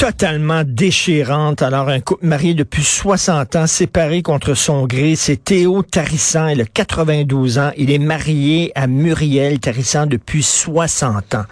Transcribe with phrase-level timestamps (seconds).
[0.00, 1.60] totalement déchirante.
[1.60, 6.62] Alors, un couple marié depuis 60 ans, séparé contre son gré, c'est Théo Tarissan, il
[6.62, 7.70] a 92 ans.
[7.76, 11.44] Il est marié à Muriel Tarissan depuis 60 ans.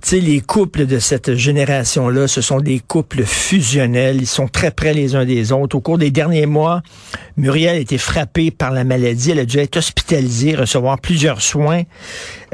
[0.00, 4.16] Tu sais, les couples de cette génération-là, ce sont des couples fusionnels.
[4.22, 5.76] Ils sont très près les uns des autres.
[5.76, 6.80] Au cours des derniers mois,
[7.36, 9.32] Muriel a été frappée par la maladie.
[9.32, 11.82] Elle a dû être hospitalisée, recevoir plusieurs soins.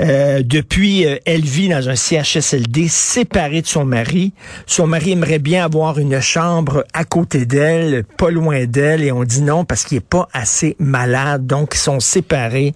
[0.00, 4.32] Euh, depuis, euh, elle vit dans un CHSLD séparée de son mari.
[4.66, 9.24] Son mari aimerait bien avoir une chambre à côté d'elle, pas loin d'elle, et on
[9.24, 11.46] dit non parce qu'il est pas assez malade.
[11.46, 12.74] Donc, ils sont séparés.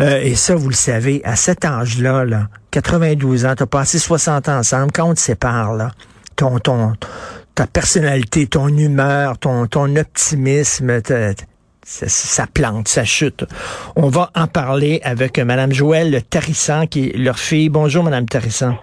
[0.00, 4.50] Euh, et ça, vous le savez, à cet âge-là, là, 92 ans, t'as passé 60
[4.50, 5.92] ans ensemble, quand on te sépare,
[6.36, 6.92] ton, ton,
[7.54, 11.00] ta personnalité, ton humeur, ton, ton optimisme,
[11.84, 13.44] ça, plante, ça chute.
[13.96, 17.70] On va en parler avec Mme Joëlle Tarissan, qui est leur fille.
[17.70, 18.76] Bonjour, Mme Tarissan.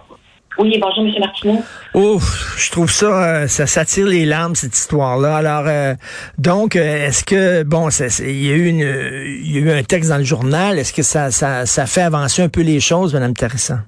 [0.58, 1.12] Oui, bonjour, M.
[1.18, 1.58] Martineau.
[1.94, 5.36] Ouf, je trouve ça, euh, ça s'attire les larmes, cette histoire-là.
[5.36, 5.94] Alors, euh,
[6.38, 7.88] donc, euh, est-ce que, bon,
[8.20, 10.78] il y, a eu une, y a eu un texte dans le journal.
[10.78, 13.80] Est-ce que ça, ça, ça fait avancer un peu les choses, Mme Tarissan?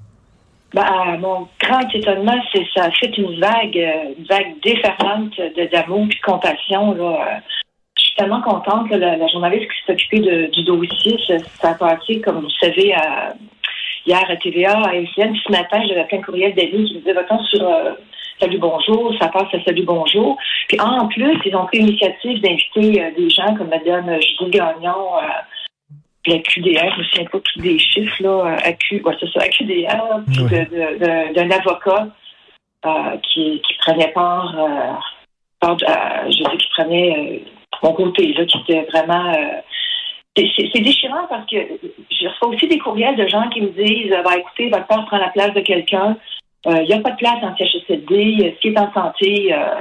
[0.74, 5.32] Ben, mon grand étonnement, c'est ça a fait une vague, une vague déferlante
[5.70, 6.94] d'amour et de compassion.
[6.94, 7.40] Là
[8.14, 8.88] suis tellement contente.
[8.88, 11.18] que la, journaliste qui s'est occupée du dossier,
[11.60, 12.94] ça, a passé, comme vous savez,
[14.06, 15.34] hier à TVA, à LCN.
[15.34, 17.92] Ce matin, j'avais plein de courriels d'amis qui me disaient, va sur euh,
[18.40, 20.36] Salut Bonjour, ça passe à Salut Bonjour.
[20.68, 25.18] Puis en plus, ils ont pris l'initiative d'inviter euh, des gens comme Mme Julie Gagnon,
[25.18, 25.28] euh,
[26.26, 29.40] la QDR, je ne me souviens pas tous des chiffres, là, AQ, ouais, c'est ça,
[29.44, 32.08] AQDR, puis d'un avocat
[33.22, 34.54] qui, qui prenait part,
[35.60, 37.42] part je dis qui prenait
[37.82, 39.34] mon côté, là, qui était vraiment.
[40.36, 44.14] Euh, c'est déchirant parce que je reçois aussi des courriels de gens qui me disent
[44.24, 46.16] bah, écoutez, votre père prend la place de quelqu'un.
[46.66, 48.56] Euh, il n'y a pas de place en CHSLD.
[48.60, 49.80] S'il est en santé, euh,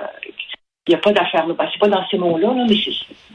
[0.88, 1.53] il n'y a pas d'affaire là.
[1.57, 2.75] Ben, c'est pas dans ces mots-là, mais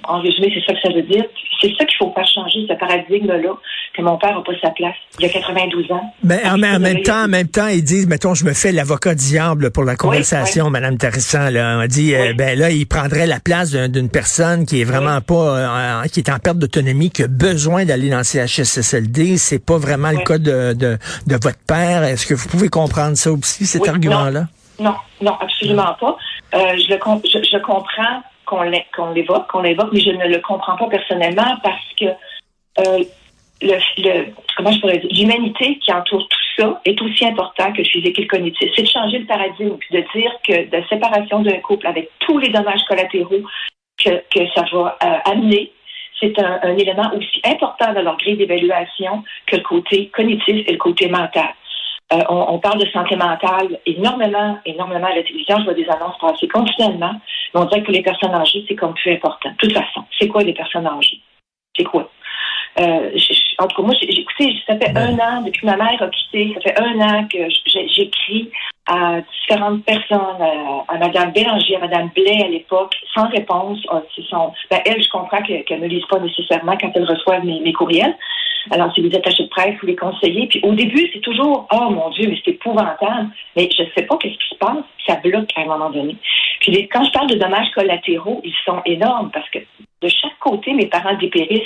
[0.04, 1.24] en résumé, c'est ça que ça veut dire.
[1.62, 3.54] C'est ça qu'il faut pas changer, ce paradigme-là,
[3.94, 4.94] que mon père n'a pas sa place.
[5.18, 6.14] Il a 92 ans.
[6.22, 9.70] Ben, en, même temps, en même temps, ils disent, mettons, je me fais l'avocat diable
[9.70, 11.50] pour la conversation, Mme Madame Tarissan.
[11.50, 11.80] Là.
[11.82, 16.02] On dit, euh, ben là, il prendrait la place d'une personne qui est vraiment pas,
[16.04, 19.38] euh, qui est en perte d'autonomie, qui a besoin d'aller dans le CHSLD.
[19.38, 22.04] C'est pas vraiment le cas de, de, de, votre père.
[22.04, 24.48] Est-ce que vous pouvez comprendre ça aussi, cet argument-là?
[24.78, 26.16] Non, non, absolument pas.
[26.54, 30.76] Euh, je, le, je, je comprends qu'on l'évoque, qu'on l'évoque, mais je ne le comprends
[30.76, 33.04] pas personnellement parce que euh,
[33.60, 34.26] le, le,
[34.56, 38.18] comment je pourrais dire, l'humanité qui entoure tout ça est aussi important que le physique
[38.18, 38.70] et le cognitif.
[38.74, 42.48] C'est de changer le paradigme, de dire que la séparation d'un couple avec tous les
[42.48, 43.42] dommages collatéraux
[44.02, 45.72] que, que ça va euh, amener,
[46.20, 50.72] c'est un, un, élément aussi important dans leur grille d'évaluation que le côté cognitif et
[50.72, 51.50] le côté mental.
[52.10, 55.58] Euh, on, parle de santé mentale énormément, énormément à la télévision.
[55.58, 57.12] Je vois des annonces passer continuellement.
[57.52, 59.50] Mais on dirait que les personnes âgées, c'est comme plus important.
[59.50, 61.20] De toute façon, c'est quoi les personnes âgées?
[61.76, 62.10] C'est quoi?
[62.80, 63.10] Euh,
[63.58, 66.08] en tout cas, moi, j'ai écouté, ça fait un an depuis que ma mère a
[66.08, 68.50] quitté, ça fait un an que j'écris
[68.86, 70.40] à différentes personnes,
[70.88, 73.84] à, Mme Bélanger, à Mme Blais à l'époque, sans réponse.
[73.90, 74.02] Ah,
[74.70, 78.16] ben, elle, je comprends qu'elle ne lise pas nécessairement quand elle reçoit mes courriels.
[78.70, 80.46] Alors, vous êtes attachés de presse, vous les conseillez.
[80.46, 83.28] Puis au début, c'est toujours Oh mon Dieu, mais c'est épouvantable.
[83.56, 84.84] Mais je ne sais pas qu'est-ce qui se passe.
[85.06, 86.16] Ça bloque à un moment donné.
[86.60, 90.72] Puis quand je parle de dommages collatéraux, ils sont énormes parce que de chaque côté,
[90.72, 91.62] mes parents dépérissent.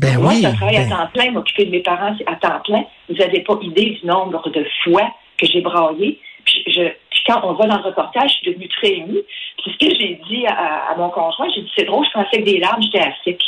[0.00, 2.60] Ben Moi, oui, je travaille ben à temps plein, m'occuper de mes parents à temps
[2.64, 2.84] plein.
[3.08, 6.20] Vous n'avez pas idée du nombre de fois que j'ai braillé.
[6.44, 6.90] Puis, je,
[7.26, 9.22] quand on va dans le reportage, je suis devenue très émue.
[9.62, 12.44] Puis ce que j'ai dit à, mon conjoint, j'ai dit c'est drôle, je pensais que
[12.44, 13.40] des larmes, j'étais à sec.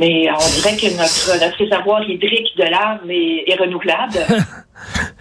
[0.00, 4.18] Mais on dirait que notre, notre réservoir hydrique de larmes est, renouvelable.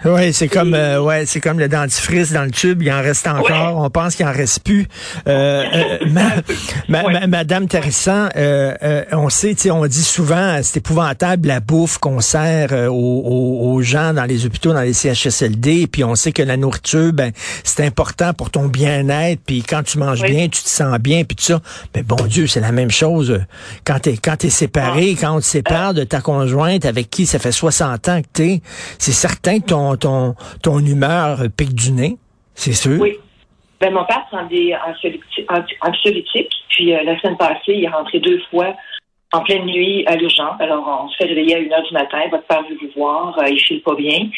[0.06, 3.26] Oui, c'est comme euh, ouais, c'est comme le dentifrice dans le tube, il en reste
[3.26, 3.78] encore.
[3.78, 4.88] On pense qu'il en reste plus.
[5.28, 12.20] Euh, euh Madame Tarissan, euh, on sait, on dit souvent, c'est épouvantable la bouffe qu'on
[12.20, 15.88] sert aux, gens dans les hôpitaux, dans les CHSLD.
[15.88, 17.32] Puis on sait que la nourriture, ben,
[17.64, 19.40] c'est important pour ton bien-être.
[19.46, 21.62] Puis quand tu manges bien, tu te sens bien, puis tout ça.
[21.96, 23.42] Mais bon Dieu, c'est la même chose
[23.86, 25.22] quand t'es quand t'es séparé, ah.
[25.22, 28.62] quand on te sépare de ta conjointe avec qui ça fait 60 ans que t'es.
[29.00, 32.18] C'est certain que ton ton, humeur pique du nez,
[32.54, 33.00] c'est sûr.
[33.00, 33.18] Oui.
[33.80, 34.74] Ben, mon père prend des
[35.81, 38.74] anxiolytiques, puis euh, la semaine passée, il est rentré deux fois
[39.34, 40.56] en pleine nuit à l'urgence.
[40.60, 43.38] Alors, on se fait réveiller à 1 heure du matin, votre père veut vous voir,
[43.40, 44.30] euh, il file pas bien.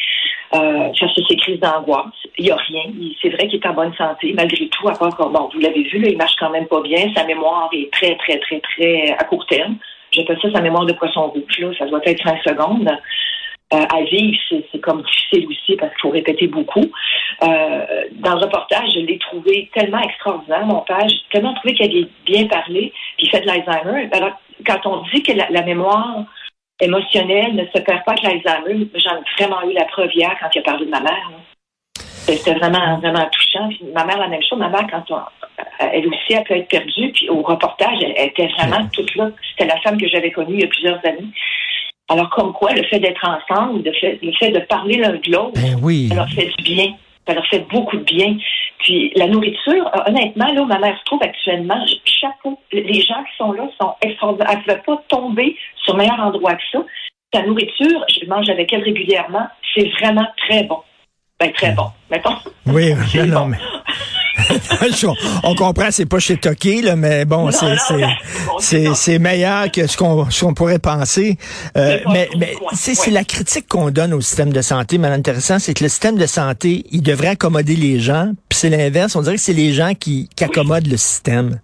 [0.53, 2.13] Euh, se ses crises d'angoisse.
[2.37, 2.83] Il n'y a rien.
[3.21, 5.99] C'est vrai qu'il est en bonne santé, malgré tout, à part bon, vous l'avez vu,
[5.99, 7.11] là, il marche quand même pas bien.
[7.15, 9.75] Sa mémoire est très, très, très, très à court terme.
[10.11, 11.69] J'appelle ça sa mémoire de poisson rouge, là.
[11.77, 12.89] Ça doit être 5 secondes.
[13.73, 14.37] Euh, à vivre,
[14.71, 16.85] c'est comme difficile aussi parce qu'il faut répéter beaucoup.
[17.43, 21.07] Euh, dans le reportage, je l'ai trouvé tellement extraordinaire, mon père.
[21.09, 24.07] J'ai tellement trouvé qu'il avait bien parlé, puis fait de l'Alzheimer.
[24.11, 26.25] Alors, quand on dit que la, mémoire
[26.79, 30.49] émotionnelle ne se perd pas avec l'Alzheimer, j'en ai vraiment eu la preuve hier quand
[30.53, 31.31] il a parlé de ma mère.
[31.97, 33.69] C'était vraiment, vraiment touchant.
[33.95, 34.59] ma mère, la même chose.
[34.59, 35.03] Ma mère, quand
[35.79, 37.11] elle aussi, elle peut être perdue.
[37.11, 39.29] Puis au reportage, elle était vraiment toute là.
[39.51, 41.29] C'était la femme que j'avais connue il y a plusieurs années.
[42.07, 45.31] Alors, comme quoi, le fait d'être ensemble, le fait, le fait de parler l'un de
[45.31, 46.07] l'autre, ben oui.
[46.09, 46.93] ça leur fait du bien.
[47.27, 48.37] Ça leur fait beaucoup de bien.
[48.79, 52.59] Puis la nourriture, euh, honnêtement, là où ma mère se trouve actuellement, chapeau.
[52.71, 54.49] Les gens qui sont là sont extraordinaires.
[54.51, 56.79] Elle ne pouvait pas tomber sur meilleur endroit que ça.
[57.33, 59.47] Sa nourriture, je mange avec elle régulièrement.
[59.73, 60.77] C'est vraiment très bon.
[61.39, 62.35] Ben, très bon, mettons.
[62.67, 62.93] Oui,
[63.27, 63.57] non, mais...
[65.43, 67.49] on comprend, c'est pas chez Toki, là, mais bon,
[68.59, 71.37] c'est meilleur que ce qu'on pourrait penser.
[71.77, 75.73] Euh, mais mais c'est la critique qu'on donne au système de santé, Madame Intéressant, c'est
[75.73, 79.15] que le système de santé, il devrait accommoder les gens, puis c'est l'inverse.
[79.15, 81.59] On dirait que c'est les gens qui, qui accommodent le système.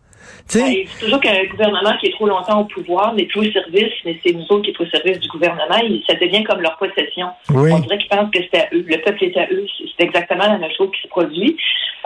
[0.47, 4.19] C'est toujours qu'un gouvernement qui est trop longtemps au pouvoir n'est plus au service, mais
[4.23, 5.75] c'est nous autres qui sommes au service du gouvernement.
[6.07, 7.27] ça devient comme leur possession.
[7.49, 8.83] On dirait qu'ils pensent que c'est à eux.
[8.85, 9.65] Le peuple est à eux.
[9.97, 11.55] C'est exactement la même chose qui se produit.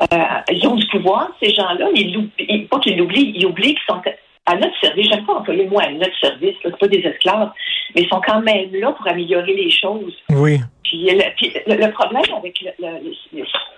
[0.01, 0.17] Euh,
[0.51, 4.01] ils ont du pouvoir, ces gens-là, mais pas qu'ils l'oublient, ils oublient qu'ils sont
[4.45, 5.07] à notre service.
[5.09, 7.51] J'aime pas employer le mot à notre service, c'est pas des esclaves,
[7.95, 10.15] mais ils sont quand même là pour améliorer les choses.
[10.29, 10.59] Oui.
[10.83, 13.13] Puis, le, problème avec le,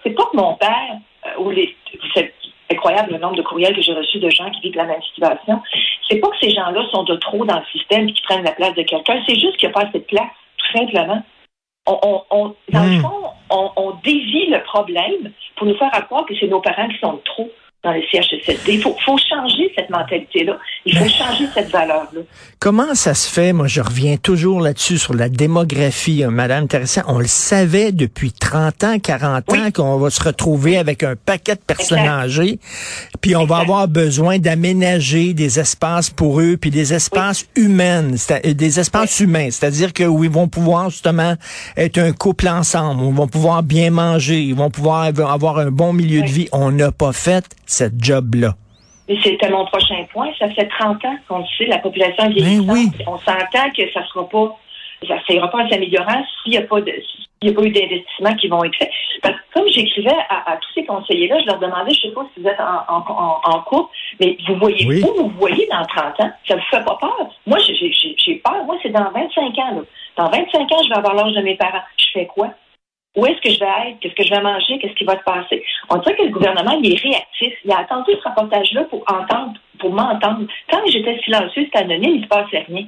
[0.04, 1.75] c'est pas que mon père euh, ou les
[2.69, 5.62] incroyable le nombre de courriels que j'ai reçus de gens qui vivent la même situation.
[6.10, 8.52] C'est pas que ces gens-là sont de trop dans le système et qui prennent la
[8.52, 10.28] place de quelqu'un, c'est juste qu'il n'y a pas de place,
[10.58, 11.24] tout simplement.
[11.86, 13.02] On, on, dans le hmm.
[13.02, 17.00] fond, on, on dévie le problème pour nous faire croire que c'est nos parents qui
[17.00, 17.51] sont trop
[17.88, 18.74] dans les CHSLD.
[18.74, 20.57] Il faut, faut changer cette mentalité-là.
[20.86, 22.22] Il faut changer cette valeur-là.
[22.60, 23.54] Comment ça se fait?
[23.54, 27.04] Moi, je reviens toujours là-dessus, sur la démographie, hein, Madame Teresa.
[27.07, 31.56] On le savait depuis 30 ans, 40 ans qu'on va se retrouver avec un paquet
[31.56, 32.60] de personnes âgées,
[33.22, 38.54] puis on va avoir besoin d'aménager des espaces pour eux, puis des espaces humains, euh,
[38.54, 41.36] des espaces humains, c'est-à-dire que où ils vont pouvoir justement
[41.78, 45.72] être un couple ensemble, où ils vont pouvoir bien manger, ils vont pouvoir avoir un
[45.72, 46.50] bon milieu de vie.
[46.51, 47.45] On n'a pas fait
[47.77, 48.56] cette job-là?
[49.24, 50.29] C'était mon prochain point.
[50.38, 52.95] Ça fait 30 ans qu'on sait, la population ben vieillissante.
[53.06, 54.57] On s'entend que ça ne sera pas,
[55.07, 57.71] ça ira pas en s'améliorant s'il n'y a pas de, s'il n'y a pas eu
[57.71, 58.89] d'investissements qui vont être faits.
[59.21, 62.25] Parce que comme j'écrivais à, tous ces conseillers-là, je leur demandais, je ne sais pas
[62.33, 62.97] si vous êtes en,
[63.45, 63.89] en, cours,
[64.19, 66.31] mais vous voyez où vous voyez dans 30 ans?
[66.47, 67.30] Ça ne vous fait pas peur?
[67.45, 68.65] Moi, j'ai peur.
[68.65, 69.75] Moi, c'est dans 25 ans.
[69.75, 69.81] Là.
[70.18, 71.83] Dans 25 ans, je vais avoir l'âge de mes parents.
[71.97, 72.49] Je fais quoi?
[73.18, 74.00] Où est-ce que je vais être?
[74.00, 74.78] Qu'est-ce que je vais manger?
[74.78, 75.64] Qu'est-ce qui va se passer?
[75.90, 77.54] On dirait que le gouvernement, il est réactif.
[77.66, 80.45] Il a attendu ce reportage-là pour entendre, pour m'entendre.
[80.69, 82.86] Quand j'étais silencieux, c'était anonyme, il ne se passait rien.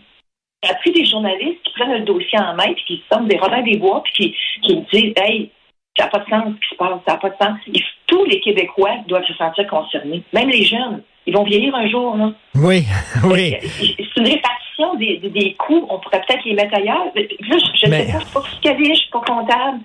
[0.62, 3.28] Il y a pris des journalistes qui prennent le dossier en main, puis qui sortent
[3.28, 5.50] des Robin des Bois, puis qui, qui me disent Hey,
[5.98, 7.84] ça n'a pas de sens ce qui se passe, ça n'a pas de sens.
[8.06, 11.02] tous les Québécois doivent se sentir concernés, même les jeunes.
[11.26, 12.36] Ils vont vieillir un jour, non?
[12.56, 12.84] Oui,
[13.26, 13.56] oui.
[13.62, 15.86] C'est une répartition des, des, coûts.
[15.90, 17.06] On pourrait peut-être les mettre ailleurs.
[17.06, 19.80] Là, je ne sais pas, je ne suis pas fiscaliste, je ne suis pas comptable.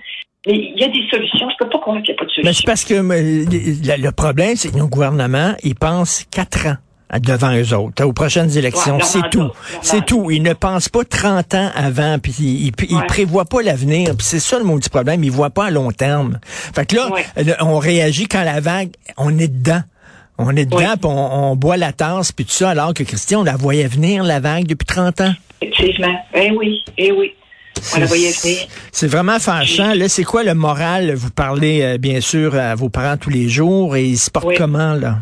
[0.47, 1.49] Mais il y a des solutions.
[1.51, 2.43] Je peux pas croire qu'il n'y a pas de solution.
[2.45, 6.77] Mais c'est parce que le, problème, c'est que nos gouvernements, ils pensent quatre ans
[7.21, 8.99] devant eux autres, aux prochaines élections.
[9.01, 9.51] c'est tout.
[9.83, 10.31] C'est tout.
[10.31, 14.15] Ils ne pensent pas 30 ans avant, puis ils, ils, prévoient pas l'avenir.
[14.19, 15.23] c'est ça le maudit problème.
[15.23, 16.41] Ils voient pas à long terme.
[16.45, 17.11] Fait que là,
[17.61, 19.83] on réagit quand la vague, on est dedans.
[20.37, 23.45] On est dedans, puis on, boit la tasse, puis tout ça, alors que Christian, on
[23.45, 25.33] la voyait venir, la vague, depuis 30 ans.
[25.61, 26.13] Effectivement.
[26.35, 27.35] Eh oui, eh oui.
[28.93, 29.93] C'est vraiment fâchant.
[29.95, 31.12] Là, c'est quoi le moral?
[31.14, 34.57] Vous parlez, euh, bien sûr, à vos parents tous les jours et ils se portent
[34.57, 35.17] comment, là?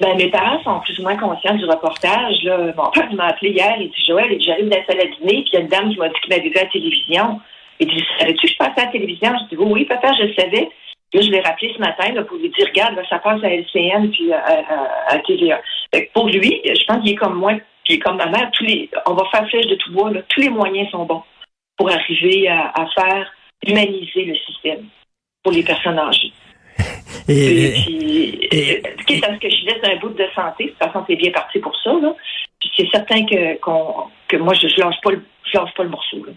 [0.00, 2.42] Ben, mes parents sont plus ou moins conscients du reportage.
[2.44, 2.72] Là.
[2.76, 5.54] Mon père m'a appelé hier, il dit Joël, j'arrive d'un salle à dîner, puis il
[5.54, 7.40] y a une dame qui m'a dit qu'il m'avait vu à la télévision.
[7.80, 9.32] Il dit, savais-tu que je passais à la télévision?
[9.50, 10.68] Je dis, oui, papa, je le savais.
[11.14, 14.10] Là, je l'ai rappelé ce matin là, pour lui dire, regarde, ça passe à LCN
[14.10, 15.60] puis à, à, à TVA.
[16.12, 17.52] pour lui, je pense qu'il est comme moi,
[17.84, 20.40] puis comme ma mère, tous les, on va faire flèche de tout bois, là, tous
[20.40, 21.22] les moyens sont bons
[21.76, 23.32] pour arriver à, à faire
[23.66, 24.84] humaniser le système
[25.42, 26.32] pour les personnes âgées.
[27.28, 30.78] Et, puis, et, quitte à ce que je laisse un bout de santé, de toute
[30.78, 31.92] façon, c'est bien parti pour ça.
[32.00, 32.14] Là.
[32.60, 33.56] Puis c'est certain que,
[34.28, 36.24] que moi, je ne lâche pas le je lâche pas le morceau.
[36.26, 36.32] Là.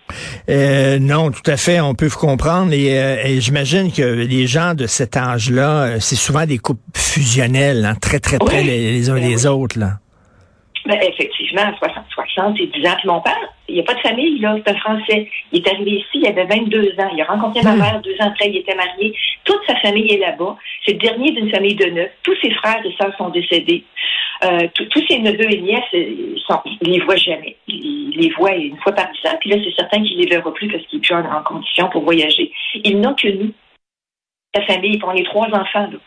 [0.50, 2.74] Euh, non, tout à fait, on peut vous comprendre.
[2.74, 6.82] Et, euh, et j'imagine que les gens de cet âge-là, euh, c'est souvent des couples
[6.96, 9.80] fusionnels, hein, très, très près les, les, uns ben des autres.
[9.80, 9.94] Là.
[10.90, 12.96] Ben, effectivement, 60, 60 et 10 ans.
[12.98, 15.30] Puis mon père, il n'y a pas de famille, là, c'est un Français.
[15.52, 17.10] Il est arrivé ici, il avait 22 ans.
[17.14, 17.80] Il a rencontré ma hmm.
[17.80, 19.14] mère deux ans après, il était marié.
[19.44, 20.58] Toute sa famille est là-bas.
[20.84, 22.10] C'est le dernier d'une famille de neuf.
[22.24, 23.84] Tous ses frères et sœurs sont décédés.
[24.44, 27.56] Euh, tous ses neveux et nièces, ils, sont, les voient jamais.
[27.68, 29.38] Il les voit une fois par dix ans.
[29.40, 32.04] Puis là, c'est certain qu'il les verra plus parce qu'il n'est plus en, condition pour
[32.04, 32.52] voyager.
[32.84, 33.54] Il n'a que nous.
[34.56, 36.00] Sa famille, pour les trois enfants, là.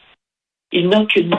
[0.72, 1.38] Il n'a que nous.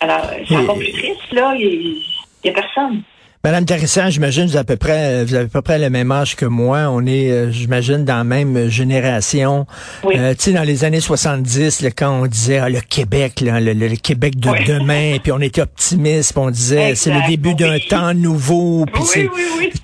[0.00, 1.54] Alors, c'est encore plus triste, là.
[1.56, 2.02] Il,
[2.44, 3.02] il n'y a personne.
[3.44, 6.10] Madame Tarissan, j'imagine vous avez à peu près vous avez à peu près le même
[6.10, 6.88] âge que moi.
[6.88, 9.66] On est, euh, j'imagine, dans la même génération.
[10.02, 10.14] Oui.
[10.16, 13.60] Euh, tu sais, dans les années 70, là, quand on disait ah, le Québec, là,
[13.60, 18.14] le, Québec de demain, puis on était optimiste, on disait c'est le début d'un temps
[18.14, 19.28] nouveau, puis c'est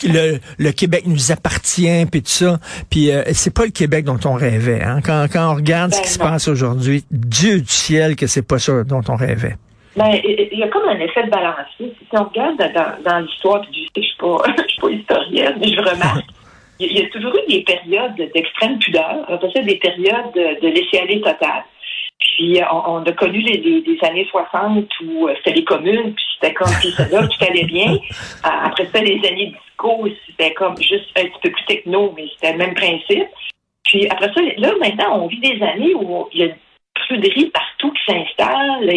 [0.04, 2.58] le, le Québec nous appartient, puis tout ça.
[2.88, 4.82] Puis euh, c'est pas le Québec dont on rêvait.
[4.82, 5.00] Hein?
[5.04, 8.40] Quand, quand on regarde ce ben qui se passe aujourd'hui, Dieu du ciel que c'est
[8.40, 9.58] pas ça dont on rêvait.
[9.96, 11.66] Ben, il y a comme un effet de balance.
[11.78, 15.80] Si on regarde dans, dans l'histoire, puis je sais je suis, pas historienne, mais je
[15.80, 16.26] remarque,
[16.78, 21.64] il y, a toujours eu des périodes d'extrême pudeur, après des périodes de, laisser-aller total.
[22.18, 26.72] Puis on, a connu les, années 60 où euh, c'était les communes, puis c'était comme,
[26.80, 27.98] puis là, tout allait bien.
[28.42, 32.52] Après ça, les années disco, c'était comme juste un petit peu plus techno, mais c'était
[32.52, 33.28] le même principe.
[33.84, 36.56] Puis après ça, là, maintenant, on vit des années où il y a une
[36.94, 38.88] pruderie partout qui s'installe.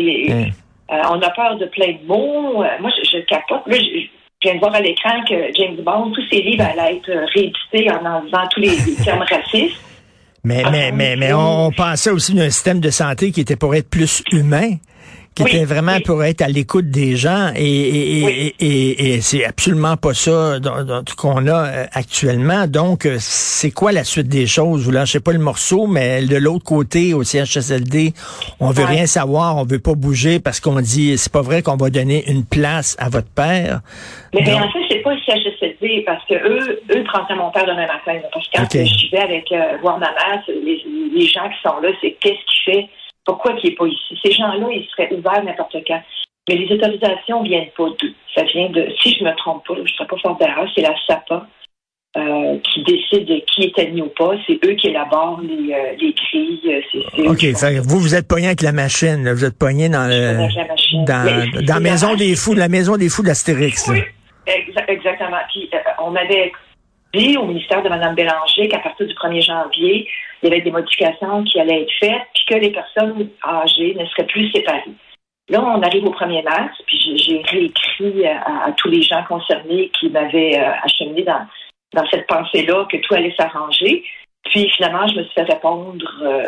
[0.93, 2.63] Euh, on a peur de plein de mots.
[2.63, 3.63] Euh, moi, je, je capote.
[3.65, 4.07] Là, je,
[4.43, 8.05] viens de voir à l'écran que James Bond, tous ses livres allaient être réédités en
[8.05, 9.81] enlevant tous les, termes racistes.
[10.43, 13.89] Mais, mais, mais, mais on pensait aussi d'un système de santé qui était pour être
[13.89, 14.73] plus humain
[15.35, 19.97] qui était vraiment pour être à l'écoute des gens et, et, et, et c'est absolument
[19.97, 20.57] pas ça
[21.17, 22.67] qu'on a euh, actuellement.
[22.67, 24.85] Donc, euh, c'est quoi la suite des choses?
[24.85, 28.13] Vous lâchez pas le morceau, mais de l'autre côté, au CHSLD,
[28.59, 31.77] on veut rien savoir, on veut pas bouger parce qu'on dit, c'est pas vrai qu'on
[31.77, 33.81] va donner une place à votre père.
[34.33, 37.87] Mais en fait, c'est pas le CHSLD parce que eux, eux prennent mon père demain
[37.87, 38.19] matin.
[38.31, 40.83] parce que quand je vais avec euh, voir ma mère, les,
[41.15, 42.89] les gens qui sont là, c'est qu'est-ce qu'il fait?
[43.25, 44.19] Pourquoi il n'est pas ici?
[44.23, 46.01] Ces gens-là, ils seraient ouverts n'importe quand.
[46.49, 48.13] Mais les autorisations ne viennent pas d'eux.
[48.35, 50.67] Ça vient de, si je ne me trompe pas, je ne serais pas fort d'erreur,
[50.75, 51.47] c'est la SAPA
[52.17, 54.31] euh, qui décide de qui est admis ou pas.
[54.45, 56.83] C'est eux qui élaborent les, euh, les grilles.
[57.17, 57.45] Euh, OK,
[57.85, 59.31] vous, vous êtes pogné avec la machine.
[59.31, 60.35] Vous êtes pogné dans, le,
[61.05, 63.87] dans, dans la maison des fous, la maison des fous d'Astérix.
[63.89, 64.01] Oui,
[64.87, 65.37] exactement.
[65.51, 65.69] Puis
[66.03, 66.51] on avait
[67.13, 70.08] dit au ministère de Mme Bélanger qu'à partir du 1er janvier,
[70.41, 74.05] il y avait des modifications qui allaient être faites, puis que les personnes âgées ne
[74.08, 74.91] seraient plus séparées.
[75.50, 80.10] Là, on arrive au 1er mars, puis j'ai réécrit à, tous les gens concernés qui
[80.10, 81.46] m'avaient euh, acheminé dans,
[81.93, 84.03] dans cette pensée-là que tout allait s'arranger.
[84.46, 86.43] Puis finalement, je me suis fait répondre euh,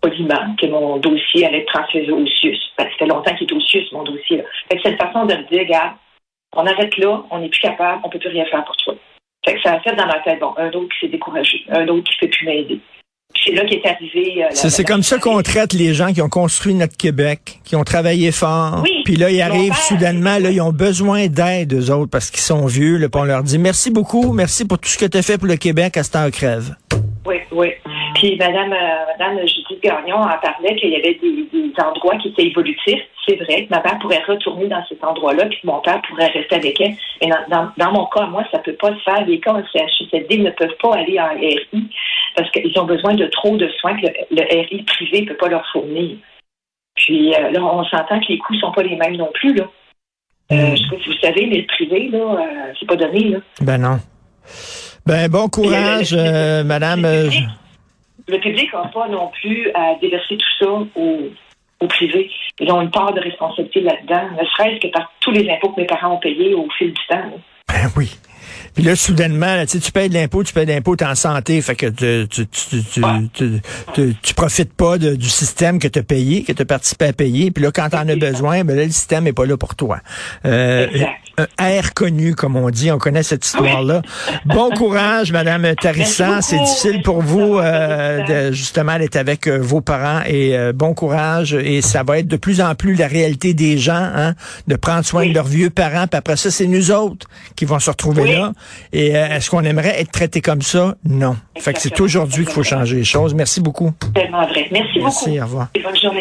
[0.00, 2.58] poliment que mon dossier allait être transféré au CIUS.
[2.78, 4.38] Ça fait longtemps qu'il est au CIUS, mon dossier.
[4.38, 4.44] Là.
[4.82, 5.94] Cette façon de me dire, regarde,
[6.56, 8.74] on arrête là, on n'est plus capable, on peut plus rien faire pour.
[9.44, 11.88] Fait que ça a fait dans ma tête, bon, un autre qui s'est découragé, un
[11.88, 12.80] autre qui ne peut plus m'aider
[13.44, 14.44] c'est là qu'est arrivé.
[14.44, 17.84] Euh, c'est comme ça qu'on traite les gens qui ont construit notre Québec, qui ont
[17.84, 18.82] travaillé fort.
[19.04, 22.66] puis là, ils arrivent soudainement, là, ils ont besoin d'aide, eux autres, parce qu'ils sont
[22.66, 22.96] vieux.
[22.96, 25.38] Là, puis on leur dit merci beaucoup, merci pour tout ce que tu as fait
[25.38, 26.74] pour le Québec à cette heure crève.
[27.26, 27.68] Oui, oui.
[28.20, 32.48] Puis Madame, euh, Madame Judith Gagnon en parlait qu'il y avait des, endroits qui étaient
[32.48, 33.00] évolutifs.
[33.26, 36.56] C'est vrai que ma mère pourrait retourner dans cet endroit-là, puis mon père pourrait rester
[36.56, 36.92] avec elle.
[37.22, 39.24] Mais dans, mon cas, moi, ça peut pas se faire.
[39.24, 41.88] Les cas en CHSLD ne peuvent pas aller en RI
[42.36, 45.48] parce qu'ils ont besoin de trop de soins que le, RI privé ne peut pas
[45.48, 46.18] leur fournir.
[46.96, 49.54] Puis euh, là, on s'entend que les coûts sont pas les mêmes non plus.
[49.54, 49.64] Là.
[50.52, 50.76] Euh, hmm.
[50.76, 53.30] je sais pas si vous savez, mais le privé, là, euh, c'est pas donné.
[53.30, 53.38] Là.
[53.62, 53.98] Ben non.
[55.06, 56.14] Ben bon courage,
[56.66, 57.06] Madame.
[58.30, 61.30] Le public n'a pas non plus à déverser tout ça au,
[61.80, 62.30] au privé.
[62.60, 65.80] Ils ont une part de responsabilité là-dedans, ne serait-ce que par tous les impôts que
[65.80, 67.30] mes parents ont payés au fil du temps.
[67.68, 68.10] Ben oui.
[68.74, 71.60] Puis là, soudainement, tu, tu payes de l'impôt, tu payes de l'impôt, tu en santé,
[71.60, 76.62] fait que tu, tu, tu, profites pas du système que tu as payé, que tu
[76.62, 77.50] as participé à payer.
[77.50, 79.74] Puis là, quand tu en as besoin, ben là, le système est pas là pour
[79.74, 79.98] toi.
[80.44, 80.86] Euh,
[81.58, 82.90] air connu, comme on dit.
[82.90, 84.02] On connaît cette histoire-là.
[84.44, 86.42] Bon courage, Madame Tarissan.
[86.42, 90.94] C'est difficile pour vous, euh, de, justement, d'être avec euh, vos parents et euh, bon
[90.94, 91.54] courage.
[91.54, 94.34] Et ça va être de plus en plus la réalité des gens, hein,
[94.66, 96.06] de prendre soin de leurs vieux parents.
[96.06, 98.52] Puis après ça, c'est nous autres qui vont se retrouver là.
[98.92, 100.96] Et est-ce qu'on aimerait être traité comme ça?
[101.04, 101.36] Non.
[101.58, 103.34] Fait que c'est aujourd'hui qu'il faut changer les choses.
[103.34, 103.92] Merci beaucoup.
[104.14, 104.68] Tellement vrai.
[104.70, 105.38] Merci, Merci beaucoup.
[105.38, 105.68] au revoir.
[105.74, 106.18] Et bonne journée.